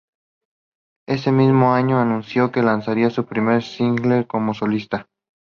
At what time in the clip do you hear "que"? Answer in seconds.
2.51-2.63